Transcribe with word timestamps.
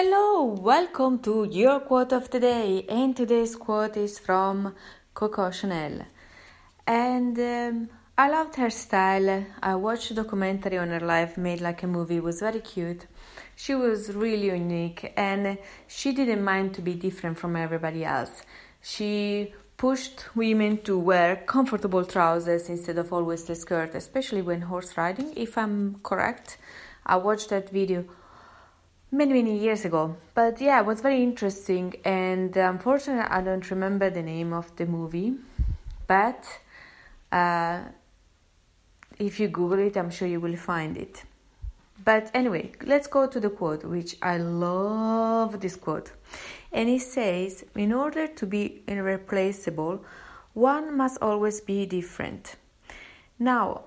Hello, 0.00 0.44
welcome 0.44 1.18
to 1.18 1.48
your 1.50 1.80
quote 1.80 2.12
of 2.12 2.30
the 2.30 2.38
day, 2.38 2.86
and 2.88 3.16
today's 3.16 3.56
quote 3.56 3.96
is 3.96 4.16
from 4.16 4.72
Coco 5.12 5.50
Chanel. 5.50 6.06
And 6.86 7.36
um, 7.36 7.88
I 8.16 8.30
loved 8.30 8.54
her 8.54 8.70
style. 8.70 9.44
I 9.60 9.74
watched 9.74 10.12
a 10.12 10.14
documentary 10.14 10.78
on 10.78 10.90
her 10.90 11.00
life 11.00 11.36
made 11.36 11.60
like 11.60 11.82
a 11.82 11.88
movie. 11.88 12.18
It 12.18 12.22
was 12.22 12.38
very 12.38 12.60
cute. 12.60 13.08
She 13.56 13.74
was 13.74 14.14
really 14.14 14.46
unique, 14.46 15.12
and 15.16 15.58
she 15.88 16.12
didn't 16.12 16.44
mind 16.44 16.74
to 16.74 16.80
be 16.80 16.94
different 16.94 17.36
from 17.36 17.56
everybody 17.56 18.04
else. 18.04 18.42
She 18.80 19.52
pushed 19.76 20.36
women 20.36 20.78
to 20.82 20.96
wear 20.96 21.42
comfortable 21.44 22.04
trousers 22.04 22.68
instead 22.68 22.98
of 22.98 23.12
always 23.12 23.42
the 23.46 23.56
skirt, 23.56 23.96
especially 23.96 24.42
when 24.42 24.60
horse 24.60 24.96
riding. 24.96 25.32
If 25.34 25.58
I'm 25.58 25.96
correct, 26.04 26.56
I 27.04 27.16
watched 27.16 27.48
that 27.48 27.70
video 27.70 28.04
many 29.10 29.32
many 29.32 29.58
years 29.58 29.84
ago. 29.84 30.16
But 30.34 30.60
yeah 30.60 30.80
it 30.80 30.86
was 30.86 31.00
very 31.00 31.22
interesting 31.22 31.94
and 32.04 32.56
unfortunately 32.56 33.26
i 33.30 33.40
don't 33.40 33.70
remember 33.70 34.10
the 34.10 34.22
name 34.22 34.52
of 34.52 34.74
the 34.76 34.86
movie. 34.86 35.34
But 36.06 36.44
uh, 37.32 37.80
if 39.18 39.40
you 39.40 39.48
google 39.48 39.78
it 39.78 39.96
i'm 39.96 40.10
sure 40.10 40.28
you 40.28 40.40
will 40.40 40.56
find 40.56 40.96
it. 40.96 41.24
But 42.04 42.30
anyway 42.34 42.72
let's 42.84 43.06
go 43.06 43.26
to 43.26 43.40
the 43.40 43.50
quote 43.50 43.84
which 43.84 44.16
i 44.22 44.36
love 44.36 45.60
this 45.60 45.76
quote. 45.76 46.12
And 46.72 46.88
it 46.88 47.00
says 47.00 47.64
in 47.74 47.92
order 47.92 48.26
to 48.26 48.46
be 48.46 48.82
irreplaceable 48.86 50.04
one 50.52 50.96
must 50.96 51.18
always 51.22 51.60
be 51.60 51.86
different. 51.86 52.56
Now 53.38 53.84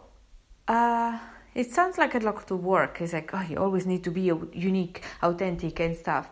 uh, 0.67 1.19
it 1.53 1.71
sounds 1.71 1.97
like 1.97 2.15
a 2.15 2.19
lot 2.19 2.49
of 2.49 2.63
work. 2.63 3.01
It's 3.01 3.13
like, 3.13 3.31
oh, 3.33 3.41
you 3.41 3.57
always 3.57 3.85
need 3.85 4.03
to 4.05 4.11
be 4.11 4.31
unique, 4.53 5.03
authentic, 5.21 5.79
and 5.79 5.95
stuff. 5.97 6.29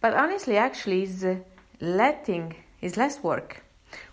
But 0.00 0.14
honestly, 0.14 0.56
actually, 0.56 1.04
is 1.04 1.24
uh, 1.24 1.36
letting 1.80 2.54
is 2.80 2.96
less 2.96 3.22
work. 3.22 3.62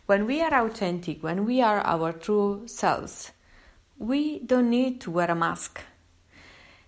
When 0.05 0.25
we 0.25 0.41
are 0.41 0.66
authentic, 0.66 1.23
when 1.23 1.45
we 1.45 1.61
are 1.61 1.80
our 1.80 2.13
true 2.13 2.63
selves, 2.67 3.31
we 3.97 4.39
don't 4.39 4.69
need 4.69 5.02
to 5.02 5.11
wear 5.11 5.30
a 5.30 5.36
mask. 5.36 5.80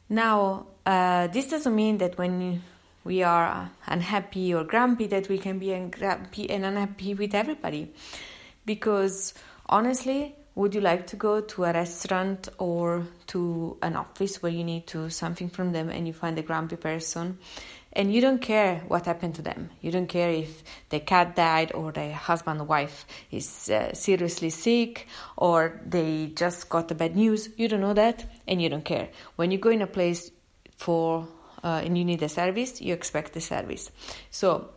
Now, 0.09 0.67
uh, 0.85 1.27
this 1.27 1.49
doesn't 1.49 1.75
mean 1.75 1.97
that 1.97 2.17
when 2.17 2.61
we 3.03 3.23
are 3.23 3.71
unhappy 3.87 4.53
or 4.53 4.63
grumpy 4.63 5.07
that 5.07 5.29
we 5.29 5.37
can 5.37 5.59
be 5.59 5.77
grumpy 5.89 6.49
and 6.49 6.65
unhappy 6.65 7.13
with 7.13 7.33
everybody, 7.33 7.91
because 8.65 9.33
honestly, 9.67 10.35
would 10.55 10.73
you 10.73 10.81
like 10.81 11.07
to 11.07 11.15
go 11.15 11.41
to 11.41 11.65
a 11.65 11.73
restaurant 11.73 12.49
or 12.57 13.05
to 13.27 13.77
an 13.81 13.95
office 13.95 14.41
where 14.41 14.51
you 14.51 14.63
need 14.63 14.87
to 14.87 15.09
something 15.09 15.49
from 15.49 15.73
them 15.73 15.89
and 15.89 16.07
you 16.07 16.13
find 16.13 16.37
a 16.39 16.41
grumpy 16.41 16.77
person? 16.77 17.37
And 17.93 18.13
you 18.13 18.19
don't 18.19 18.41
care 18.41 18.83
what 18.87 19.05
happened 19.05 19.35
to 19.35 19.41
them. 19.41 19.69
You 19.81 19.91
don't 19.91 20.07
care 20.07 20.29
if 20.29 20.63
the 20.89 20.99
cat 20.99 21.35
died 21.35 21.71
or 21.73 21.93
the 21.93 22.13
husband 22.13 22.59
or 22.59 22.65
wife 22.65 23.05
is 23.31 23.69
uh, 23.69 23.93
seriously 23.93 24.49
sick 24.49 25.07
or 25.37 25.79
they 25.85 26.27
just 26.35 26.67
got 26.67 26.89
the 26.89 26.95
bad 26.95 27.15
news. 27.15 27.49
You 27.55 27.69
don't 27.69 27.81
know 27.81 27.93
that 27.93 28.25
and 28.47 28.61
you 28.61 28.69
don't 28.69 28.83
care. 28.83 29.09
When 29.37 29.51
you 29.51 29.57
go 29.57 29.69
in 29.69 29.81
a 29.81 29.87
place 29.87 30.29
for 30.75 31.27
uh, 31.63 31.81
and 31.83 31.97
you 31.97 32.05
need 32.05 32.21
a 32.21 32.29
service 32.29 32.81
you 32.81 32.93
expect 32.93 33.33
the 33.33 33.41
service. 33.41 33.91
So 34.29 34.69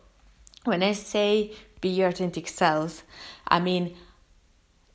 when 0.65 0.83
i 0.83 0.93
say 0.93 1.53
be 1.81 1.89
your 1.89 2.09
authentic 2.09 2.49
self 2.49 3.05
i 3.47 3.61
mean 3.61 3.95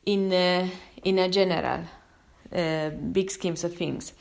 in 0.05 0.31
uh, 0.31 0.67
in 1.03 1.19
a 1.19 1.29
general 1.29 1.81
uh, 2.53 2.89
big 2.89 3.31
schemes 3.31 3.63
of 3.63 3.75
things. 3.75 4.13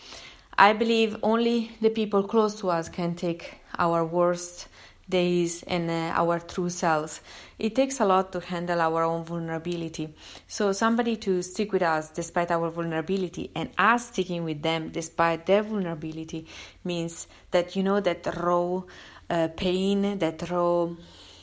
I 0.56 0.72
believe 0.74 1.16
only 1.22 1.70
the 1.80 1.90
people 1.90 2.22
close 2.24 2.60
to 2.60 2.70
us 2.70 2.88
can 2.88 3.14
take 3.14 3.60
our 3.78 4.04
worst 4.04 4.68
days 5.08 5.62
and 5.64 5.90
uh, 5.90 6.12
our 6.14 6.38
true 6.38 6.70
selves. 6.70 7.20
It 7.58 7.74
takes 7.74 8.00
a 8.00 8.04
lot 8.04 8.32
to 8.32 8.40
handle 8.40 8.80
our 8.80 9.02
own 9.02 9.24
vulnerability. 9.24 10.14
So, 10.46 10.72
somebody 10.72 11.16
to 11.16 11.42
stick 11.42 11.72
with 11.72 11.82
us 11.82 12.10
despite 12.10 12.50
our 12.50 12.70
vulnerability 12.70 13.50
and 13.54 13.70
us 13.78 14.08
sticking 14.08 14.44
with 14.44 14.62
them 14.62 14.90
despite 14.90 15.46
their 15.46 15.62
vulnerability 15.62 16.46
means 16.84 17.26
that 17.50 17.76
you 17.76 17.82
know 17.82 18.00
that 18.00 18.26
raw 18.36 18.82
uh, 19.30 19.48
pain, 19.56 20.18
that 20.18 20.50
raw 20.50 20.88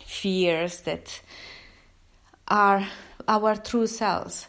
fears 0.05 0.81
that 0.81 1.21
are 2.47 2.85
our 3.29 3.55
true 3.55 3.87
selves. 3.87 4.47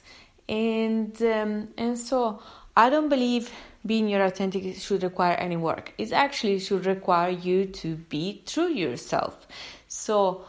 And 0.48 1.14
um, 1.22 1.68
and 1.78 1.96
so 1.96 2.40
i 2.76 2.90
don't 2.90 3.08
believe 3.08 3.52
being 3.86 4.08
your 4.08 4.22
authentic 4.24 4.76
should 4.76 5.02
require 5.02 5.34
any 5.34 5.56
work. 5.56 5.94
It 5.96 6.12
actually 6.12 6.58
should 6.58 6.86
require 6.86 7.30
you 7.30 7.66
to 7.82 7.96
be 7.96 8.42
true 8.46 8.68
yourself. 8.68 9.46
So 9.86 10.44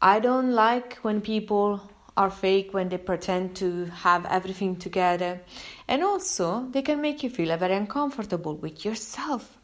i 0.00 0.20
don't 0.20 0.52
like 0.52 0.98
when 1.02 1.20
people 1.20 1.80
are 2.16 2.30
fake 2.30 2.74
when 2.74 2.88
they 2.90 2.98
pretend 2.98 3.56
to 3.56 3.86
have 3.86 4.26
everything 4.26 4.76
together. 4.76 5.40
And 5.88 6.04
also 6.04 6.66
they 6.70 6.82
can 6.82 7.00
make 7.00 7.22
you 7.22 7.30
feel 7.30 7.56
very 7.56 7.74
uncomfortable 7.74 8.56
with 8.56 8.84
yourself. 8.84 9.56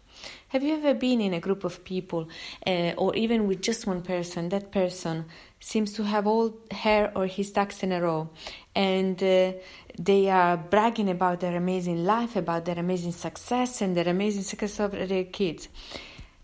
Have 0.48 0.62
you 0.62 0.74
ever 0.76 0.94
been 0.94 1.20
in 1.20 1.34
a 1.34 1.40
group 1.40 1.64
of 1.64 1.84
people, 1.84 2.28
uh, 2.66 2.92
or 2.96 3.14
even 3.14 3.46
with 3.46 3.60
just 3.60 3.86
one 3.86 4.02
person? 4.02 4.48
That 4.48 4.72
person 4.72 5.26
seems 5.60 5.92
to 5.94 6.04
have 6.04 6.26
all 6.26 6.56
hair 6.70 7.12
or 7.14 7.26
his 7.26 7.50
ducks 7.50 7.82
in 7.82 7.92
a 7.92 8.00
row, 8.00 8.28
and 8.74 9.22
uh, 9.22 9.52
they 9.98 10.28
are 10.28 10.56
bragging 10.56 11.10
about 11.10 11.40
their 11.40 11.56
amazing 11.56 12.04
life, 12.04 12.36
about 12.36 12.64
their 12.64 12.78
amazing 12.78 13.12
success, 13.12 13.80
and 13.80 13.96
their 13.96 14.08
amazing 14.08 14.42
success 14.42 14.78
of 14.80 14.92
their 14.92 15.24
kids. 15.24 15.68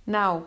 Now, 0.06 0.46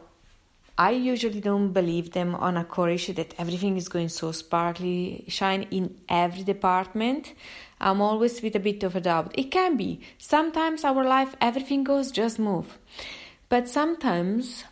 I 0.78 0.92
usually 0.92 1.40
don't 1.40 1.72
believe 1.72 2.12
them 2.12 2.36
on 2.36 2.58
a 2.58 2.66
core 2.66 2.90
issue 2.90 3.14
that 3.14 3.34
everything 3.38 3.78
is 3.78 3.88
going 3.88 4.09
so 4.09 4.34
sparkly, 4.34 5.24
shine 5.30 5.64
in 5.72 5.96
every 6.09 6.44
department. 6.44 7.34
I'm 7.80 8.02
always 8.02 8.42
with 8.42 8.56
a 8.58 8.59
bit 8.59 8.84
of 8.84 8.96
a 8.96 9.00
doubt. 9.00 9.32
It 9.38 9.52
can 9.52 9.78
be. 9.78 10.02
Sometimes 10.18 10.84
our 10.84 11.06
life, 11.06 11.34
everything 11.40 11.86
goes 11.86 12.12
just 12.12 12.40
move. 12.40 12.78
But 13.47 13.70
sometimes 13.70 14.66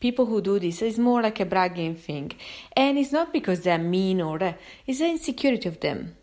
people 0.00 0.26
who 0.26 0.40
do 0.40 0.58
this 0.58 0.82
is 0.82 0.98
more 0.98 1.22
like 1.22 1.40
a 1.40 1.44
bragging 1.44 1.94
thing. 1.94 2.32
And 2.76 2.98
it's 2.98 3.12
not 3.12 3.32
because 3.32 3.60
they're 3.60 3.78
mean 3.78 4.20
or 4.20 4.42
uh, 4.42 4.54
it's 4.86 4.98
the 4.98 5.08
insecurity 5.08 5.68
of 5.68 5.80
them. 5.80 6.16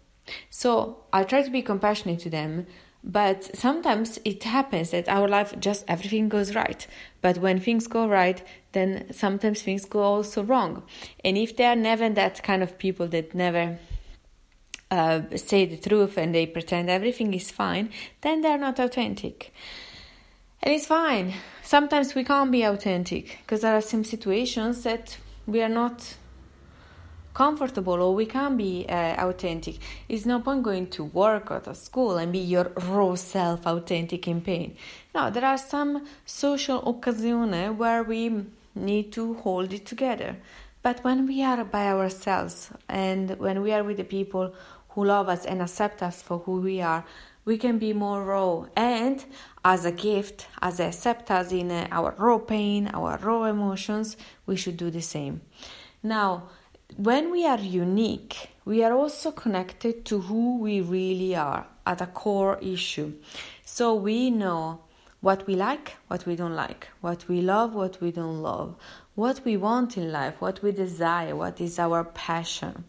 So 0.49 1.05
I 1.13 1.23
try 1.23 1.41
to 1.43 1.49
be 1.49 1.61
compassionate 1.61 2.19
to 2.21 2.29
them, 2.29 2.67
but 3.03 3.55
sometimes 3.55 4.19
it 4.25 4.43
happens 4.43 4.91
that 4.91 5.07
our 5.07 5.27
life 5.27 5.53
just 5.59 5.85
everything 5.87 6.27
goes 6.27 6.53
right. 6.53 6.85
But 7.21 7.37
when 7.37 7.59
things 7.59 7.87
go 7.87 8.07
right, 8.07 8.41
then 8.73 9.13
sometimes 9.13 9.61
things 9.61 9.85
go 9.85 10.01
also 10.01 10.43
wrong. 10.43 10.83
And 11.23 11.37
if 11.37 11.55
they 11.55 11.65
are 11.65 11.75
never 11.75 12.09
that 12.09 12.43
kind 12.43 12.61
of 12.61 12.77
people 12.77 13.07
that 13.09 13.33
never 13.33 13.79
uh, 14.91 15.21
say 15.35 15.65
the 15.65 15.77
truth 15.77 16.17
and 16.17 16.33
they 16.33 16.45
pretend 16.45 16.89
everything 16.89 17.33
is 17.33 17.51
fine, 17.51 17.91
then 18.21 18.41
they're 18.41 18.57
not 18.57 18.79
authentic. 18.79 19.53
And 20.61 20.73
it's 20.73 20.87
fine. 20.87 21.33
Sometimes 21.67 22.15
we 22.15 22.23
can't 22.23 22.49
be 22.49 22.63
authentic 22.63 23.39
because 23.41 23.59
there 23.59 23.75
are 23.75 23.81
some 23.81 24.05
situations 24.05 24.83
that 24.83 25.17
we 25.45 25.61
are 25.61 25.67
not 25.67 26.15
comfortable 27.33 28.01
or 28.01 28.15
we 28.15 28.25
can't 28.25 28.57
be 28.57 28.85
uh, 28.87 29.27
authentic. 29.27 29.75
It's 30.07 30.25
no 30.25 30.39
point 30.39 30.63
going 30.63 30.87
to 30.91 31.03
work 31.03 31.51
or 31.51 31.59
to 31.59 31.75
school 31.75 32.15
and 32.15 32.31
be 32.31 32.39
your 32.39 32.71
raw 32.87 33.15
self 33.15 33.67
authentic 33.67 34.29
in 34.29 34.39
pain. 34.39 34.77
No, 35.13 35.29
there 35.29 35.43
are 35.43 35.57
some 35.57 36.07
social 36.25 36.87
occasions 36.87 37.77
where 37.77 38.01
we 38.01 38.45
need 38.73 39.11
to 39.11 39.33
hold 39.33 39.73
it 39.73 39.85
together. 39.85 40.37
But 40.81 41.03
when 41.03 41.27
we 41.27 41.43
are 41.43 41.65
by 41.65 41.87
ourselves 41.87 42.69
and 42.87 43.37
when 43.39 43.61
we 43.61 43.73
are 43.73 43.83
with 43.83 43.97
the 43.97 44.05
people 44.05 44.55
who 44.91 45.03
love 45.03 45.27
us 45.27 45.45
and 45.45 45.61
accept 45.61 46.01
us 46.01 46.21
for 46.21 46.37
who 46.37 46.61
we 46.61 46.79
are, 46.79 47.03
we 47.47 47.57
can 47.57 47.79
be 47.79 47.93
more 47.93 48.25
raw. 48.25 48.65
And 48.75 49.23
as 49.63 49.85
a 49.85 49.91
gift 49.91 50.47
as 50.61 50.79
us 50.81 51.51
in 51.51 51.71
our 51.71 52.13
raw 52.17 52.37
pain 52.37 52.87
our 52.93 53.17
raw 53.17 53.45
emotions 53.45 54.17
we 54.45 54.55
should 54.55 54.77
do 54.77 54.89
the 54.91 55.01
same. 55.01 55.41
Now 56.03 56.49
when 56.95 57.31
we 57.31 57.45
are 57.45 57.59
unique 57.59 58.49
we 58.65 58.83
are 58.83 58.93
also 58.93 59.31
connected 59.31 60.05
to 60.05 60.19
who 60.27 60.57
we 60.59 60.81
really 60.81 61.35
are 61.35 61.65
at 61.85 62.01
a 62.01 62.07
core 62.07 62.59
issue. 62.61 63.13
So 63.63 63.95
we 63.95 64.29
know 64.29 64.81
what 65.21 65.47
we 65.47 65.55
like 65.55 65.95
what 66.09 66.25
we 66.25 66.35
don't 66.35 66.55
like 66.55 66.87
what 67.01 67.27
we 67.29 67.41
love 67.41 67.73
what 67.73 67.99
we 68.01 68.11
don't 68.11 68.41
love 68.41 68.75
what 69.15 69.43
we 69.43 69.57
want 69.57 69.97
in 69.97 70.11
life 70.11 70.35
what 70.39 70.61
we 70.61 70.71
desire 70.71 71.35
what 71.35 71.59
is 71.61 71.79
our 71.79 72.03
passion. 72.03 72.83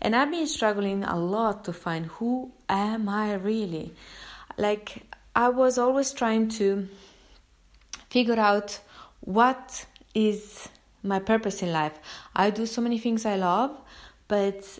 And 0.00 0.14
I've 0.14 0.30
been 0.30 0.46
struggling 0.46 1.02
a 1.02 1.18
lot 1.18 1.64
to 1.64 1.72
find 1.72 2.06
who 2.06 2.52
am 2.68 3.08
I 3.08 3.34
really? 3.34 3.94
Like, 4.56 5.04
I 5.34 5.48
was 5.48 5.78
always 5.78 6.12
trying 6.12 6.48
to 6.50 6.88
figure 8.10 8.38
out 8.38 8.80
what 9.20 9.86
is 10.14 10.68
my 11.02 11.18
purpose 11.18 11.62
in 11.62 11.72
life. 11.72 11.98
I 12.34 12.50
do 12.50 12.66
so 12.66 12.80
many 12.80 12.98
things 12.98 13.24
I 13.24 13.36
love, 13.36 13.76
but 14.26 14.78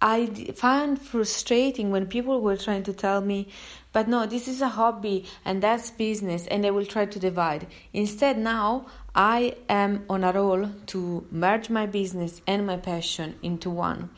I 0.00 0.26
find 0.54 1.00
frustrating 1.00 1.90
when 1.90 2.06
people 2.06 2.40
were 2.40 2.56
trying 2.56 2.82
to 2.84 2.92
tell 2.92 3.20
me, 3.20 3.48
but 3.92 4.08
no, 4.08 4.26
this 4.26 4.48
is 4.48 4.60
a 4.60 4.68
hobby 4.68 5.24
and 5.44 5.62
that's 5.62 5.90
business, 5.90 6.46
and 6.46 6.62
they 6.62 6.70
will 6.70 6.84
try 6.84 7.06
to 7.06 7.18
divide. 7.18 7.66
Instead, 7.92 8.38
now 8.38 8.86
I 9.14 9.56
am 9.68 10.04
on 10.10 10.24
a 10.24 10.32
roll 10.32 10.68
to 10.88 11.26
merge 11.30 11.70
my 11.70 11.86
business 11.86 12.42
and 12.46 12.66
my 12.66 12.76
passion 12.76 13.36
into 13.42 13.70
one. 13.70 14.10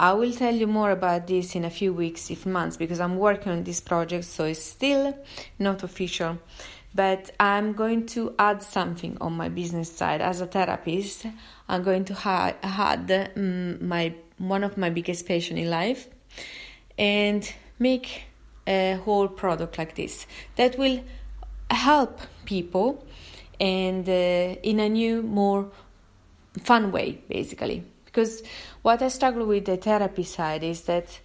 I 0.00 0.14
will 0.14 0.32
tell 0.32 0.54
you 0.54 0.66
more 0.66 0.92
about 0.92 1.26
this 1.26 1.54
in 1.54 1.66
a 1.66 1.68
few 1.68 1.92
weeks, 1.92 2.30
if 2.30 2.46
months, 2.46 2.78
because 2.78 3.00
I'm 3.00 3.18
working 3.18 3.52
on 3.52 3.64
this 3.64 3.80
project, 3.80 4.24
so 4.24 4.44
it's 4.46 4.64
still 4.64 5.14
not 5.58 5.82
official. 5.82 6.38
But 6.94 7.30
I'm 7.38 7.74
going 7.74 8.06
to 8.14 8.34
add 8.38 8.62
something 8.62 9.18
on 9.20 9.34
my 9.34 9.50
business 9.50 9.92
side 9.92 10.22
as 10.22 10.40
a 10.40 10.46
therapist. 10.46 11.26
I'm 11.68 11.82
going 11.82 12.06
to 12.06 12.14
ha- 12.14 12.54
add 12.62 13.30
um, 13.36 13.86
my 13.86 14.14
one 14.38 14.64
of 14.64 14.78
my 14.78 14.88
biggest 14.88 15.28
passion 15.28 15.58
in 15.58 15.68
life, 15.68 16.08
and 16.96 17.52
make 17.78 18.22
a 18.66 18.98
whole 19.04 19.28
product 19.28 19.76
like 19.76 19.96
this 19.96 20.26
that 20.56 20.78
will 20.78 21.04
help 21.70 22.20
people 22.46 23.04
and 23.60 24.08
uh, 24.08 24.56
in 24.62 24.80
a 24.80 24.88
new, 24.88 25.20
more 25.20 25.70
fun 26.58 26.90
way, 26.90 27.20
basically. 27.28 27.84
Because 28.10 28.42
what 28.82 29.02
I 29.02 29.08
struggle 29.08 29.46
with 29.46 29.66
the 29.66 29.76
therapy 29.76 30.24
side 30.24 30.64
is 30.64 30.82
that 30.82 31.20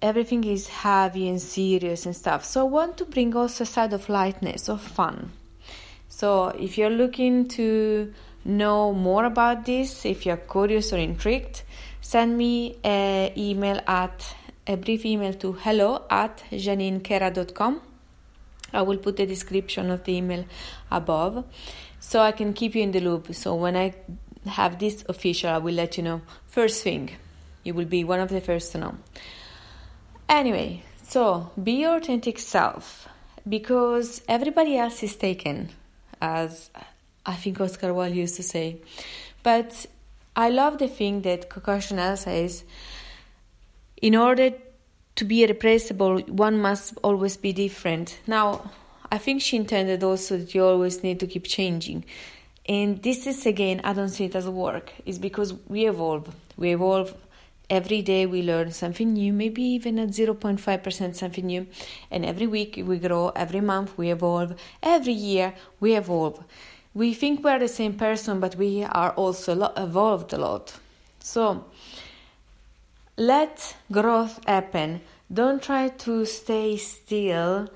everything 0.00 0.44
is 0.44 0.68
heavy 0.68 1.28
and 1.28 1.40
serious 1.40 2.06
and 2.06 2.14
stuff. 2.14 2.44
So 2.44 2.60
I 2.60 2.68
want 2.68 2.96
to 2.98 3.04
bring 3.04 3.34
also 3.36 3.64
a 3.64 3.66
side 3.66 3.92
of 3.92 4.08
lightness, 4.08 4.68
of 4.68 4.80
fun. 4.80 5.32
So 6.08 6.48
if 6.48 6.78
you're 6.78 6.90
looking 6.90 7.48
to 7.48 8.12
know 8.44 8.92
more 8.92 9.24
about 9.24 9.66
this, 9.66 10.04
if 10.04 10.24
you're 10.24 10.36
curious 10.36 10.92
or 10.92 10.98
intrigued, 10.98 11.62
send 12.00 12.38
me 12.38 12.76
an 12.84 13.32
email 13.36 13.80
at 13.86 14.34
a 14.66 14.76
brief 14.76 15.04
email 15.04 15.34
to 15.34 15.52
hello 15.52 16.04
at 16.10 16.42
janinekera.com. 16.50 17.80
I 18.72 18.82
will 18.82 18.98
put 18.98 19.16
the 19.16 19.26
description 19.26 19.90
of 19.90 20.04
the 20.04 20.16
email 20.16 20.44
above 20.90 21.44
so 21.98 22.20
I 22.20 22.32
can 22.32 22.52
keep 22.52 22.74
you 22.74 22.82
in 22.82 22.92
the 22.92 23.00
loop. 23.00 23.34
So 23.34 23.54
when 23.56 23.76
I 23.76 23.94
have 24.46 24.78
this 24.78 25.04
official, 25.08 25.50
I 25.50 25.58
will 25.58 25.74
let 25.74 25.96
you 25.96 26.02
know 26.02 26.22
first 26.46 26.82
thing. 26.82 27.10
You 27.62 27.74
will 27.74 27.84
be 27.84 28.04
one 28.04 28.20
of 28.20 28.30
the 28.30 28.40
first 28.40 28.72
to 28.72 28.78
know. 28.78 28.94
Anyway, 30.28 30.82
so 31.02 31.50
be 31.62 31.72
your 31.72 31.96
authentic 31.96 32.38
self 32.38 33.08
because 33.48 34.22
everybody 34.28 34.76
else 34.76 35.02
is 35.02 35.16
taken, 35.16 35.70
as 36.20 36.70
I 37.26 37.34
think 37.34 37.60
Oscar 37.60 37.92
Wilde 37.92 38.14
used 38.14 38.36
to 38.36 38.42
say. 38.42 38.78
But 39.42 39.86
I 40.36 40.48
love 40.50 40.78
the 40.78 40.88
thing 40.88 41.22
that 41.22 41.50
Coco 41.50 41.80
Chanel 41.80 42.16
says 42.16 42.64
in 44.00 44.14
order 44.16 44.52
to 45.16 45.24
be 45.24 45.42
irreplaceable, 45.44 46.20
one 46.20 46.58
must 46.58 46.96
always 47.02 47.36
be 47.36 47.52
different. 47.52 48.18
Now, 48.26 48.70
I 49.12 49.18
think 49.18 49.42
she 49.42 49.56
intended 49.56 50.02
also 50.02 50.38
that 50.38 50.54
you 50.54 50.64
always 50.64 51.02
need 51.02 51.20
to 51.20 51.26
keep 51.26 51.44
changing. 51.44 52.04
And 52.70 53.02
this 53.02 53.26
is 53.26 53.46
again, 53.46 53.80
I 53.82 53.92
don't 53.92 54.10
see 54.10 54.26
it 54.26 54.36
as 54.36 54.48
work. 54.48 54.92
It's 55.04 55.18
because 55.18 55.54
we 55.66 55.88
evolve. 55.88 56.32
We 56.56 56.70
evolve 56.70 57.12
every 57.68 58.00
day, 58.00 58.26
we 58.26 58.42
learn 58.42 58.70
something 58.70 59.12
new, 59.12 59.32
maybe 59.32 59.60
even 59.62 59.98
at 59.98 60.10
0.5% 60.10 61.16
something 61.16 61.46
new. 61.46 61.66
And 62.12 62.24
every 62.24 62.46
week 62.46 62.80
we 62.86 63.00
grow, 63.00 63.30
every 63.30 63.60
month 63.60 63.98
we 63.98 64.12
evolve, 64.12 64.54
every 64.84 65.14
year 65.14 65.54
we 65.80 65.96
evolve. 65.96 66.44
We 66.94 67.12
think 67.12 67.42
we're 67.42 67.58
the 67.58 67.66
same 67.66 67.94
person, 67.94 68.38
but 68.38 68.54
we 68.54 68.84
are 68.84 69.10
also 69.14 69.72
evolved 69.76 70.32
a 70.32 70.38
lot. 70.38 70.72
So, 71.18 71.64
let 73.16 73.74
growth 73.90 74.38
happen. 74.46 75.00
Don't 75.32 75.60
try 75.60 75.88
to 75.88 76.24
stay 76.24 76.76
still 76.76 77.68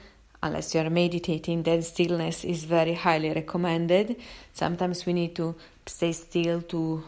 unless 0.44 0.74
you're 0.74 0.90
meditating, 0.90 1.62
then 1.62 1.82
stillness 1.82 2.44
is 2.44 2.64
very 2.64 2.92
highly 2.92 3.32
recommended. 3.32 4.16
Sometimes 4.52 5.06
we 5.06 5.14
need 5.14 5.34
to 5.36 5.54
stay 5.86 6.12
still 6.12 6.60
to 6.62 7.02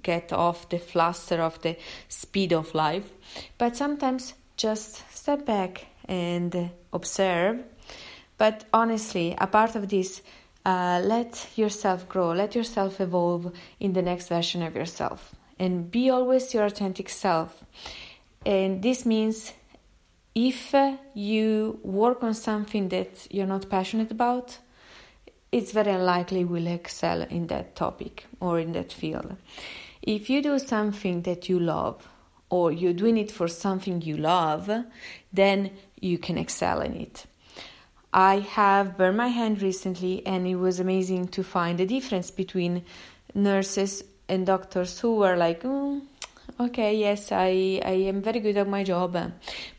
get 0.00 0.32
off 0.32 0.68
the 0.68 0.78
fluster 0.78 1.42
of 1.42 1.60
the 1.62 1.76
speed 2.08 2.52
of 2.52 2.72
life, 2.74 3.10
but 3.58 3.76
sometimes 3.76 4.34
just 4.56 5.02
step 5.14 5.44
back 5.44 5.86
and 6.08 6.70
observe. 6.92 7.58
But 8.36 8.64
honestly, 8.72 9.34
a 9.36 9.48
part 9.48 9.74
of 9.74 9.88
this, 9.88 10.22
uh, 10.64 11.00
let 11.04 11.48
yourself 11.56 12.08
grow, 12.08 12.30
let 12.32 12.54
yourself 12.54 13.00
evolve 13.00 13.52
in 13.80 13.92
the 13.92 14.02
next 14.02 14.28
version 14.28 14.62
of 14.62 14.76
yourself 14.76 15.34
and 15.58 15.90
be 15.90 16.10
always 16.10 16.54
your 16.54 16.64
authentic 16.64 17.08
self. 17.08 17.64
And 18.46 18.82
this 18.82 19.04
means 19.04 19.52
if 20.46 20.72
you 21.14 21.80
work 21.82 22.22
on 22.22 22.32
something 22.32 22.88
that 22.90 23.26
you're 23.28 23.44
not 23.44 23.68
passionate 23.68 24.12
about, 24.12 24.58
it's 25.50 25.72
very 25.72 25.90
unlikely 25.90 26.40
you 26.40 26.46
will 26.46 26.68
excel 26.68 27.22
in 27.22 27.48
that 27.48 27.74
topic 27.74 28.24
or 28.38 28.60
in 28.60 28.70
that 28.72 28.92
field. 28.92 29.36
If 30.00 30.30
you 30.30 30.40
do 30.40 30.60
something 30.60 31.22
that 31.22 31.48
you 31.48 31.58
love 31.58 32.06
or 32.50 32.70
you're 32.70 32.92
doing 32.92 33.18
it 33.18 33.32
for 33.32 33.48
something 33.48 34.00
you 34.00 34.16
love, 34.16 34.70
then 35.32 35.72
you 36.00 36.18
can 36.18 36.38
excel 36.38 36.82
in 36.82 36.94
it. 36.94 37.26
I 38.12 38.38
have 38.38 38.96
burned 38.96 39.16
my 39.16 39.28
hand 39.28 39.60
recently, 39.60 40.24
and 40.24 40.46
it 40.46 40.54
was 40.54 40.78
amazing 40.78 41.28
to 41.28 41.42
find 41.42 41.78
the 41.78 41.84
difference 41.84 42.30
between 42.30 42.84
nurses 43.34 44.04
and 44.28 44.46
doctors 44.46 45.00
who 45.00 45.16
were 45.16 45.36
like, 45.36 45.62
mm, 45.62 46.00
okay, 46.60 46.96
yes, 46.96 47.32
I, 47.32 47.80
I 47.84 47.92
am 48.08 48.22
very 48.22 48.40
good 48.40 48.56
at 48.56 48.68
my 48.68 48.84
job. 48.84 49.16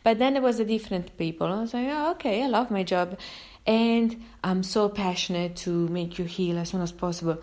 But 0.04 0.20
then 0.20 0.36
it 0.36 0.42
was 0.42 0.60
a 0.60 0.66
different 0.66 1.18
people. 1.18 1.48
I 1.48 1.62
was 1.62 1.74
like, 1.74 1.88
oh, 1.90 2.12
okay, 2.12 2.44
I 2.44 2.48
love 2.48 2.72
my 2.72 2.84
job. 2.84 3.18
And 3.66 4.24
I'm 4.44 4.64
so 4.64 4.90
passionate 4.90 5.56
to 5.58 5.88
make 5.90 6.18
you 6.18 6.26
heal 6.26 6.58
as 6.58 6.70
soon 6.70 6.82
as 6.82 6.92
possible. 6.92 7.38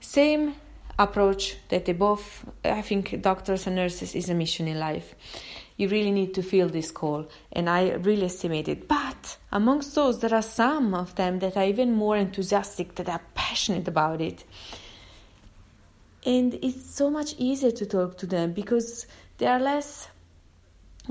Same 0.00 0.54
approach 0.98 1.56
that 1.68 1.84
they 1.84 1.92
both, 1.92 2.44
I 2.64 2.82
think 2.82 3.20
doctors 3.22 3.66
and 3.66 3.76
nurses 3.76 4.14
is 4.14 4.28
a 4.28 4.34
mission 4.34 4.68
in 4.68 4.78
life. 4.78 5.14
You 5.76 5.88
really 5.88 6.10
need 6.10 6.34
to 6.34 6.42
feel 6.42 6.68
this 6.68 6.90
call, 6.90 7.28
and 7.50 7.68
I 7.68 7.92
really 7.92 8.26
estimate 8.26 8.68
it. 8.68 8.86
But 8.86 9.38
amongst 9.50 9.94
those, 9.94 10.20
there 10.20 10.34
are 10.34 10.42
some 10.42 10.94
of 10.94 11.14
them 11.16 11.38
that 11.40 11.56
are 11.56 11.64
even 11.64 11.92
more 11.92 12.16
enthusiastic, 12.16 12.94
that 12.96 13.08
are 13.08 13.22
passionate 13.34 13.88
about 13.88 14.20
it 14.20 14.44
and 16.24 16.54
it's 16.62 16.94
so 16.94 17.10
much 17.10 17.34
easier 17.38 17.70
to 17.70 17.86
talk 17.86 18.16
to 18.18 18.26
them 18.26 18.52
because 18.52 19.06
they 19.38 19.46
are 19.46 19.60
less 19.60 20.08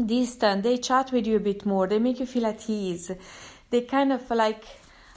distant. 0.06 0.64
They 0.64 0.78
chat 0.78 1.12
with 1.12 1.28
you 1.28 1.38
a 1.38 1.40
bit 1.40 1.66
more. 1.66 1.88
They 1.88 2.00
make 2.00 2.20
you 2.20 2.26
feel 2.26 2.46
at 2.46 2.70
ease. 2.70 3.12
They 3.70 3.82
kind 3.82 4.14
of 4.14 4.30
like 4.30 4.64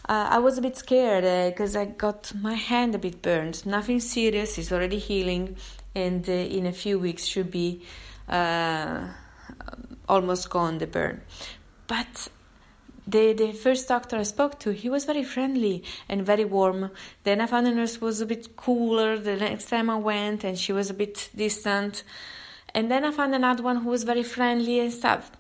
uh, 0.06 0.28
i 0.32 0.38
was 0.38 0.58
a 0.58 0.60
bit 0.60 0.76
scared 0.76 1.24
because 1.50 1.74
uh, 1.74 1.80
i 1.80 1.84
got 1.86 2.30
my 2.34 2.52
hand 2.52 2.94
a 2.94 2.98
bit 2.98 3.22
burned 3.22 3.64
nothing 3.64 4.00
serious. 4.00 4.58
It's 4.58 4.72
already 4.72 4.98
healing. 4.98 5.56
And 5.94 6.28
uh, 6.28 6.32
in 6.32 6.66
a 6.66 6.72
few 6.72 6.98
weeks 6.98 7.24
should 7.24 7.50
be 7.50 7.82
uh, 8.28 9.06
almost 10.08 10.50
gone 10.50 10.78
the 10.78 10.88
burn. 10.88 11.20
But 11.86 12.28
the, 13.06 13.32
the 13.34 13.52
first 13.52 13.88
doctor 13.88 14.16
I 14.16 14.22
spoke 14.22 14.58
to, 14.60 14.72
he 14.72 14.88
was 14.88 15.04
very 15.04 15.24
friendly 15.24 15.84
and 16.08 16.24
very 16.24 16.44
warm. 16.44 16.90
Then 17.24 17.40
I 17.40 17.46
found 17.46 17.66
the 17.66 17.72
nurse 17.72 18.00
was 18.00 18.20
a 18.20 18.26
bit 18.26 18.56
cooler. 18.56 19.18
The 19.18 19.36
next 19.36 19.68
time 19.68 19.90
I 19.90 19.96
went, 19.96 20.44
and 20.44 20.58
she 20.58 20.72
was 20.72 20.90
a 20.90 20.94
bit 20.94 21.30
distant. 21.36 22.02
And 22.74 22.90
then 22.90 23.04
I 23.04 23.10
found 23.10 23.34
another 23.34 23.62
one 23.62 23.76
who 23.76 23.90
was 23.90 24.04
very 24.04 24.22
friendly 24.22 24.80
and 24.80 24.92
stuff. 24.92 25.30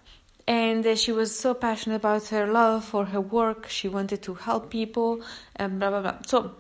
And 0.46 0.86
uh, 0.86 0.94
she 0.94 1.10
was 1.10 1.36
so 1.38 1.54
passionate 1.54 1.96
about 1.96 2.28
her 2.28 2.46
love 2.46 2.84
for 2.84 3.06
her 3.06 3.20
work. 3.20 3.68
She 3.68 3.88
wanted 3.88 4.22
to 4.22 4.34
help 4.34 4.70
people 4.70 5.22
and 5.56 5.78
blah 5.78 5.90
blah 5.90 6.02
blah. 6.02 6.18
So 6.26 6.54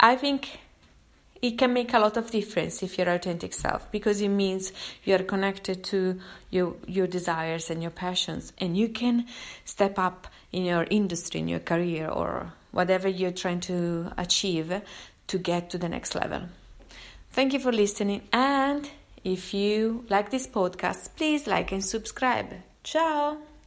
I 0.00 0.16
think 0.16 0.60
it 1.42 1.58
can 1.58 1.72
make 1.72 1.92
a 1.92 1.98
lot 1.98 2.16
of 2.16 2.30
difference 2.30 2.82
if 2.82 2.96
you're 2.96 3.08
authentic 3.08 3.52
self 3.52 3.90
because 3.90 4.20
it 4.20 4.28
means 4.28 4.72
you're 5.04 5.22
connected 5.22 5.84
to 5.84 6.18
your 6.50 6.76
your 6.86 7.06
desires 7.06 7.70
and 7.70 7.82
your 7.82 7.90
passions 7.90 8.52
and 8.58 8.76
you 8.76 8.88
can 8.88 9.26
step 9.64 9.98
up 9.98 10.26
in 10.52 10.64
your 10.64 10.86
industry 10.90 11.40
in 11.40 11.48
your 11.48 11.60
career 11.60 12.08
or 12.08 12.52
whatever 12.72 13.08
you're 13.08 13.30
trying 13.30 13.60
to 13.60 14.10
achieve 14.16 14.80
to 15.26 15.38
get 15.38 15.70
to 15.70 15.78
the 15.78 15.88
next 15.88 16.14
level. 16.14 16.42
Thank 17.32 17.52
you 17.52 17.58
for 17.58 17.72
listening 17.72 18.22
and 18.32 18.88
if 19.22 19.54
you 19.54 20.04
like 20.08 20.30
this 20.30 20.46
podcast 20.46 21.16
please 21.16 21.46
like 21.46 21.72
and 21.72 21.84
subscribe. 21.84 22.52
Ciao 22.82 23.53